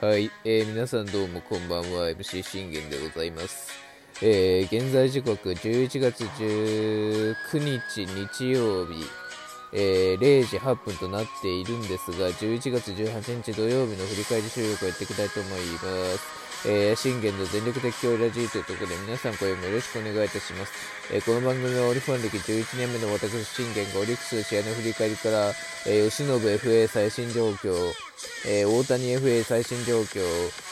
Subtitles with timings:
[0.00, 2.08] はい、えー、皆さんどうもこんばんは。
[2.08, 3.72] MC 信玄でございます、
[4.22, 9.04] えー、現在時刻11月19日日曜日、
[9.72, 20.72] えー、0時8分となっているんですが11月18日土曜日の振り返り収録をやっていきたいと思いますえー、信玄の全力的強ラジーというところで皆さん声もよろしくお願いいたします。
[21.12, 25.52] えー、この番組はオリファン歴11年目の私信玄がオリックス試合の振り返りから、
[25.86, 27.72] えー、吉信 FA 最新状況、
[28.48, 30.20] えー、大谷 FA 最新状況、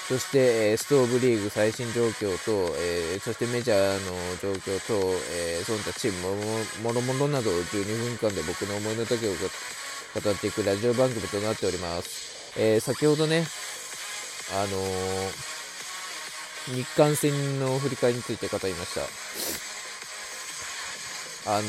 [0.09, 4.95] そして、えー、ストーブリーグ最新状況と、えー、そしてメジャーの状況と、
[5.35, 12.59] えー、その他チームもろもろなどを12分間で僕の思いの丈を語っていくラジオ番組となっております。
[12.59, 13.45] えー、先ほどね、
[14.55, 15.57] あのー
[16.67, 19.03] 日韓戦の振り返りについて語りました。
[21.49, 21.69] あの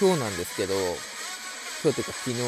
[0.00, 0.74] 今日なんですけど、
[1.82, 2.44] 今日というか昨日ね、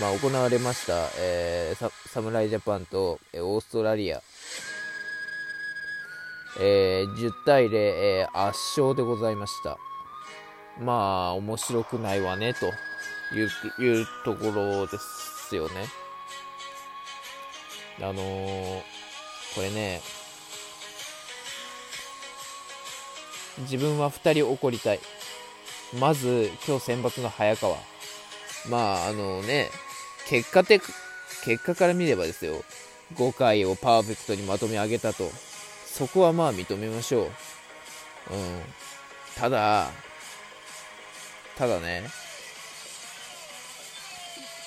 [0.00, 4.22] まあ、行われました、えー、侍ジャパンと、えー、オーストラリア、
[6.58, 9.76] えー、10対0、えー、圧勝でございました。
[10.80, 12.66] まあ、面白くないわね、と
[13.34, 15.86] いういうところですよね。
[18.00, 18.82] あのー、
[19.54, 20.00] これね、
[23.58, 25.00] 自分は2人怒りたい。
[25.98, 27.76] まず、今日選抜の早川。
[28.68, 29.70] まあ、あのね、
[30.28, 30.82] 結果的、
[31.44, 32.64] 結果から見ればですよ、
[33.14, 35.30] 5回をパーフェクトにまとめ上げたと。
[35.86, 37.24] そこはまあ認めましょう。
[37.24, 37.30] うん。
[39.36, 39.90] ただ、
[41.56, 42.02] ただね、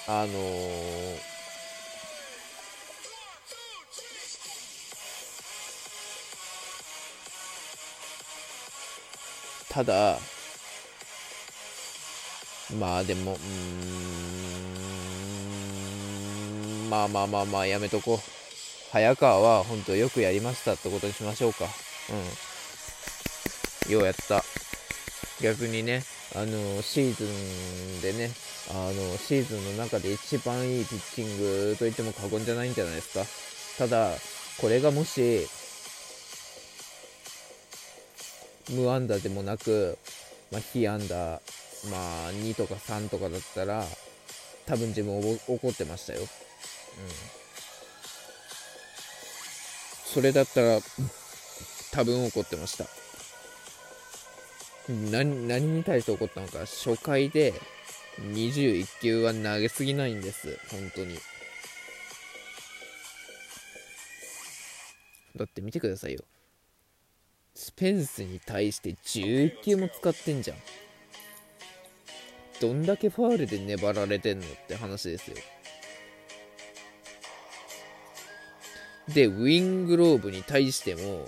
[0.07, 1.38] あのー
[9.69, 10.17] ただ、
[12.80, 13.38] まあでも、う
[16.88, 18.17] ん、まあまあまあまあやめとこう。
[18.91, 21.65] 早川は本当よくやりましたってことにしましょうか。
[23.86, 23.93] うん。
[23.93, 24.43] ようやった。
[25.43, 26.04] 逆にね、
[26.37, 28.30] あの、シーズンでね、
[28.70, 33.25] あの、シーズンの中で一番いいピッチングと言っても過言じゃないんじゃないですか。
[33.80, 34.11] ただ、
[34.61, 35.48] これがもし、
[38.70, 39.98] 無安打でもなく、
[40.52, 41.42] まあ、被安打、
[41.89, 43.83] まあ、2とか3とかだったら、
[44.67, 46.19] 多分自分怒ってましたよ。
[46.19, 46.27] うん。
[50.05, 50.80] それだったら、
[51.92, 52.86] 多分怒ってました。
[54.89, 57.53] 何、何に対して怒ったのか、初回で
[58.21, 60.58] 21球は投げすぎないんです。
[60.71, 61.17] 本当に。
[65.36, 66.23] だって見てくださいよ。
[67.53, 70.58] スペンスに対して11球も使ってんじゃん。
[72.59, 75.37] どんだけファールで粘られてんのって話ですよ。
[79.14, 81.25] で、ウィングローブに対しても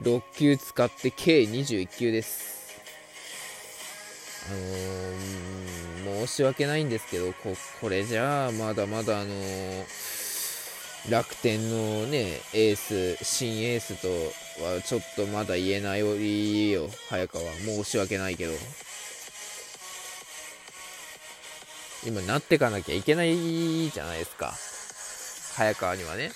[0.00, 2.59] 6球使って計21球です。
[4.50, 9.34] あの、申し訳ないんですけど、ここれじゃあまだまだあの
[11.08, 14.08] 楽天のね、エース、新エースと
[14.64, 16.00] はちょっとまだ言えない
[16.70, 17.44] よ、早川。
[17.54, 18.52] 申し訳ないけど。
[22.06, 24.54] 今なってかなきゃいけないじゃないですか。
[25.54, 26.32] 早川にはね。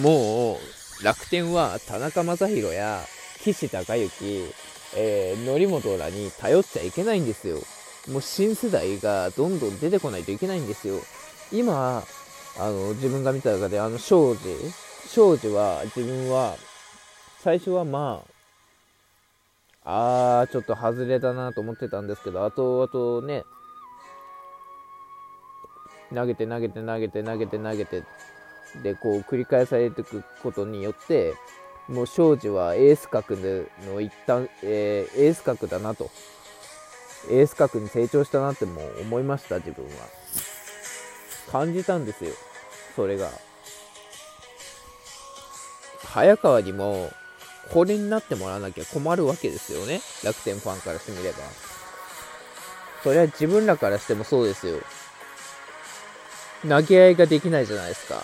[0.00, 3.00] もう、楽天は田中将大や
[3.40, 4.52] 岸孝之、
[4.96, 7.58] えー、則本らに頼っちゃいけないんですよ。
[8.10, 11.00] もう新世代がどんどん出てこないといけないんですよ。
[11.52, 12.02] 今、
[12.58, 14.40] あの、自分が見た中で、あの、庄司、
[15.08, 16.56] 庄司は、自分は、
[17.40, 18.22] 最初はま
[19.84, 23.44] あ、あー、ちょっと外れだなと思ってたんですけど、あと、あとね、
[26.14, 28.02] 投げて投げて投げて投げて投げて、
[28.82, 31.34] で、こう、繰り返されていくことによって、
[31.88, 36.10] もう庄司はエース格の一旦、えー、エース格だなと。
[37.30, 39.90] エース格に成長したなっても思いました、自分は。
[41.50, 42.32] 感じたんですよ、
[42.96, 43.30] それが。
[46.04, 47.10] 早川にも、
[47.72, 51.38] これになってもらわなきゃ困るわけですよね、楽天ファンからしてみれば。
[53.02, 54.80] それは自分らからしてもそうですよ。
[56.66, 58.22] 投げ合いができないじゃないですか。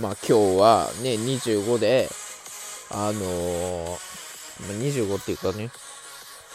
[0.00, 2.08] まあ今日はね、25で、
[2.90, 5.70] あのー、まあ、25っていうかね、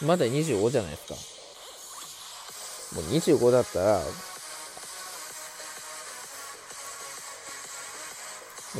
[0.04, 1.06] まだ25じゃないです
[2.94, 3.00] か。
[3.00, 4.02] もう25だったら、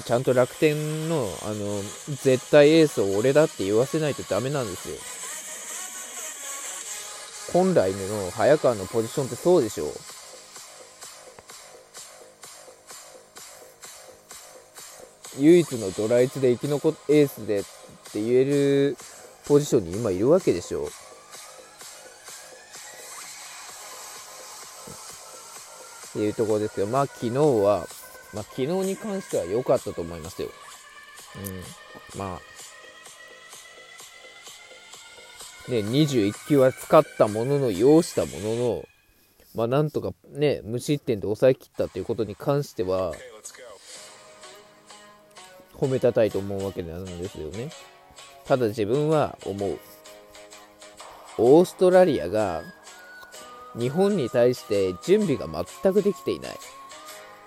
[0.05, 1.83] ちゃんと楽天の、あの、
[2.23, 4.97] 絶対エースを俺だって言わせないとダメなんですよ。
[7.53, 10.20] 本来の早川のポジションってそうでしょう
[15.39, 17.63] 唯一のドライツで生き残っエースでっ
[18.13, 18.97] て言える
[19.47, 20.89] ポジションに今いるわけでしょ
[26.11, 26.87] っていうところですよ。
[26.87, 27.87] まあ昨日は、
[28.35, 30.49] まあ昨日に関しては良かったと思いますよ。
[32.15, 32.19] うん。
[32.19, 32.41] まあ。
[35.71, 38.85] ね、21球は使ったものの、要したものの、
[39.55, 43.15] まあなんとかね、無失点で抑えきったということに関しては、
[45.81, 47.71] 褒めたたいと思うわけなんですよね。
[48.45, 49.79] ただ自分は思う。
[51.39, 52.63] オーストラリアが
[53.79, 55.47] 日本に対して準備が
[55.83, 56.57] 全くできていない。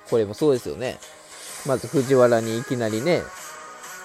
[0.09, 0.97] これもそうですよね。
[1.67, 3.21] まず藤原にいきなりね、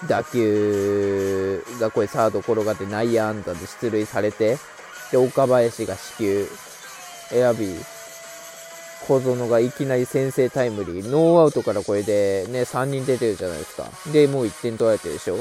[0.07, 4.57] 打球がこれサード転がって内野安打で出塁されて、
[5.11, 6.47] で、岡林が死球
[7.29, 7.75] 選び、
[9.07, 13.89] 小園がいきなり先制タイムリー、ノーアウトからこれでね、3人出てるじゃないですか。
[14.11, 15.37] で、もう1点取られてるでしょ。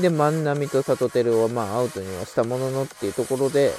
[0.00, 3.72] で、万波と里輝はまあアウトにはしたもののっていうところで、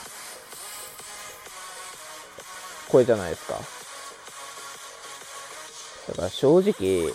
[2.89, 3.53] これじゃないですか。
[6.09, 7.13] だから正直、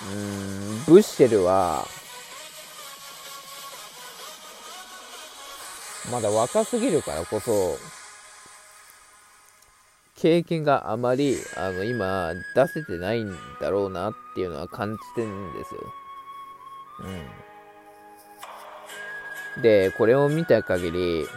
[0.00, 1.86] うん、ブッシェルは、
[6.10, 7.76] まだ若すぎるからこそ、
[10.16, 15.80] 経験があまり、あの、今、出せてないんだろうなっていうのは感じてるんですよ。
[19.56, 19.62] うん。
[19.62, 21.28] で、これを見た限り、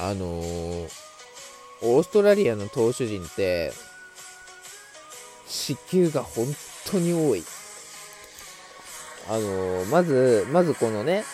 [0.00, 1.07] あのー、
[1.82, 3.72] オーストラリアの投手陣って、
[5.46, 6.46] 失球が本
[6.90, 7.44] 当に多い。
[9.28, 11.24] あの、まず、まずこのね、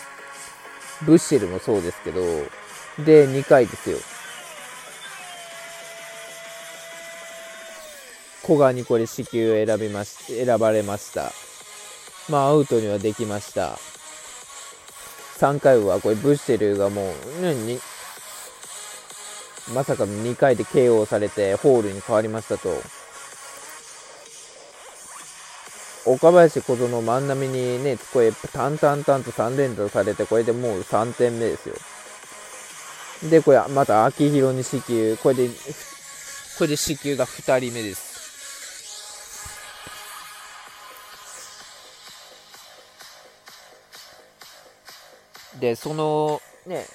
[1.05, 2.21] ブッシェルもそうですけど、
[3.03, 3.97] で、2回ですよ。
[8.45, 11.31] 古賀にこれ死球選びまし、選ばれました。
[12.29, 13.79] まあ、アウトにはできました。
[15.39, 17.79] 3回はこれブッシェルがもう、ね、
[19.73, 22.69] まさかの2回で KO されてホールに変わりましたと。
[26.07, 31.75] 岡林小園万波にね、これ、淡々々と3連打されて、これでもう3点目ですよ。
[33.31, 35.53] で、これ、また秋広に死球、これで、こ
[36.61, 38.15] れで死球が2人目です。
[45.59, 46.85] で、その、ね、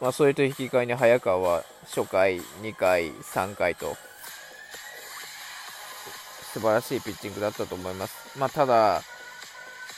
[0.00, 3.96] まあ、それと引き換えに早川は初回、2回、3回と
[6.52, 8.38] 素晴らしいピッチングだったと思います。
[8.38, 9.02] まあ、ただ、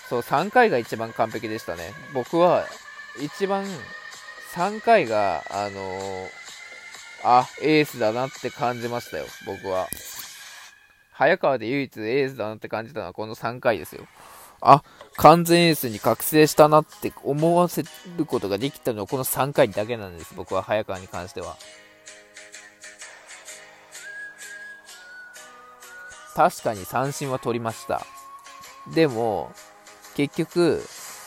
[0.08, 1.92] そう3回が一番完璧でしたね。
[2.14, 2.66] 僕は
[3.20, 3.64] 一番
[4.54, 6.28] 3回が、あのー、
[7.24, 9.88] あ、エースだなって感じましたよ、僕は。
[11.12, 14.06] 早川で唯一エースだなって感じたのはこの3回ですよ。
[14.60, 14.82] あ、
[15.16, 17.84] 完全エースに覚醒したなって思わせ
[18.16, 21.56] ることができたのはこの3回だけなんです、僕は早川に関しては。
[26.34, 28.06] 確かに三振は取りました。
[28.94, 29.52] でも、
[30.14, 30.84] 結局、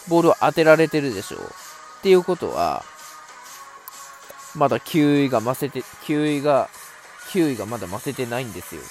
[0.08, 1.42] ボールを当てられてるでしょう。
[1.42, 2.84] っていうことは、
[4.56, 6.70] まだ球威が増せて、球威が、
[7.30, 8.82] 球威がまだ増せてないんですよ。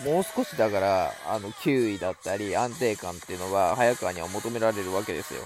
[0.00, 5.42] もう少しだから、あの、球威だったり、安定感っていうのが、早川には求められるわけですよ。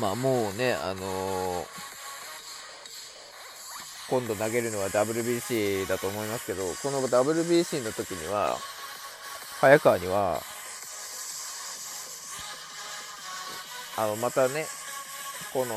[0.00, 1.66] まあもうね、あのー、
[4.10, 8.58] 今度投げるのは WBC だと思いますけど、この WBC の時には、
[9.60, 10.42] 早川には、
[13.96, 14.66] あの、またね、
[15.52, 15.74] この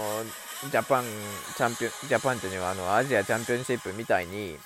[0.70, 1.06] ジャパン
[1.56, 4.58] チャンピオン、ジャパンというのはあのアジアチャンピオンシップみたいに、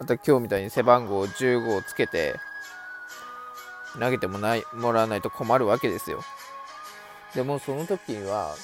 [0.00, 2.36] あと今日みたいに背番号15をつけて、
[3.98, 6.20] 投げてもないもらわないと困るわけですよ。
[7.34, 8.54] でもその時には、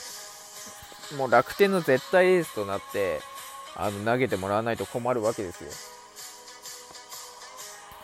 [1.17, 3.21] もう楽天の絶対エースとなって、
[3.75, 5.71] あの投げてもらわないと困るわけですよ。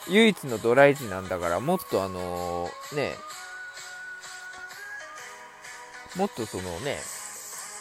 [0.08, 3.14] 唯一のドライチなんだから、もっとあのー、ね、
[6.16, 6.98] もっとそのね、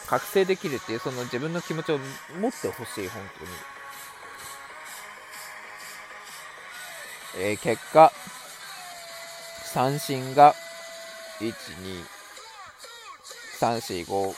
[0.07, 1.99] 覚醒できるっていうその自分の気持ちを
[2.39, 3.45] 持ってほしい、本当
[7.41, 7.47] に。
[7.47, 8.11] えー、結果、
[9.65, 10.55] 三振が、
[11.39, 11.53] 1、2、
[13.59, 14.33] 3、4、5、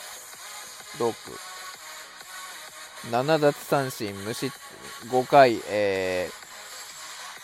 [0.97, 1.13] 6、
[3.11, 4.51] 7奪三振無失、
[5.07, 6.33] 5回、えー、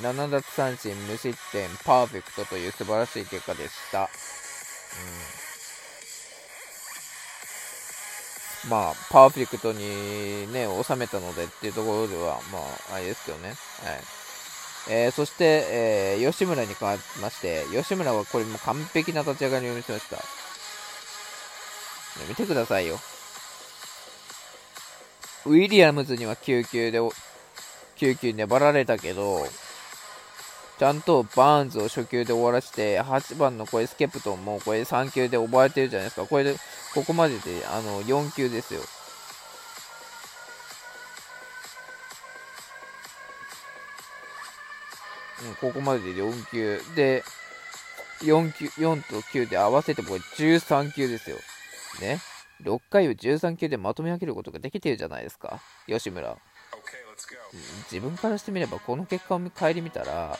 [0.01, 4.09] 7奪三振無失点パーフェクトという素晴らしい結果でした。
[8.65, 12.59] うん、まあ、パーフェクトにね、収めたのでっていうところでは、ま
[12.91, 13.49] あ、あれですけどね。
[13.49, 13.57] はい。
[14.89, 20.17] えー、そして、えー、吉村に関しまして、吉村はこれも完璧な立ち上がりを見せました。
[22.29, 22.99] 見てくださいよ。
[25.45, 29.47] ウィリアムズには9球で、9球粘られたけど、
[30.77, 36.27] ちゃんとバーンズを初球で終わらして、8番のこれスケプトンもこれ3球で覚えてるじゃないですか。
[36.27, 36.55] これで、
[36.93, 38.81] ここまでで、あの、4球ですよ。
[45.47, 46.79] うん、ここまでで4球。
[46.95, 47.23] で、
[48.21, 51.37] 4球、4と9で合わせてこれ13球ですよ。
[52.01, 52.19] ね。
[52.63, 56.37] 6回を13球でまとめ上げることができてるじゃないですか、吉村。
[57.91, 60.37] 自分からしてみれば、この結果を顧みたら、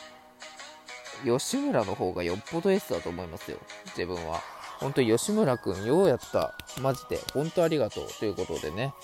[1.24, 3.58] 吉村の方がよっぽど S だと思いますよ、
[3.96, 4.40] 自分は。
[4.78, 6.54] 本当に吉村君、ようやった。
[6.80, 7.20] マジで。
[7.34, 8.06] 本当ありがとう。
[8.18, 8.94] ということでね。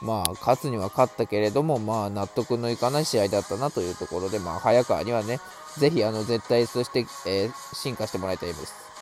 [0.00, 5.40] まあ、勝つには勝ったけれども、まあ、納得のいかない試合だったなというところで、まあ、早川にはね、
[5.78, 8.83] ぜひ、あの、絶対、そして、えー、進化してもらいたいです。